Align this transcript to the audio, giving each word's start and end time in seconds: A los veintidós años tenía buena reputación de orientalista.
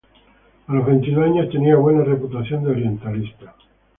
A 0.65 0.73
los 0.73 0.83
veintidós 0.83 1.25
años 1.25 1.51
tenía 1.51 1.75
buena 1.75 2.03
reputación 2.03 2.63
de 2.63 2.71
orientalista. 2.71 3.53